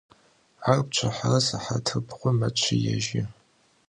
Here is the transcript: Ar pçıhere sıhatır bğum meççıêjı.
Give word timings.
Ar 0.69 0.79
pçıhere 0.87 1.39
sıhatır 1.47 1.99
bğum 2.07 2.35
meççıêjı. 2.41 3.23